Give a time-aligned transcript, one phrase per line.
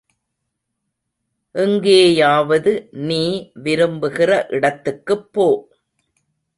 [1.55, 2.73] எங்கேயாவது
[3.07, 3.21] நீ
[3.63, 5.47] விரும்புகிற இடத்துக்குப் போ!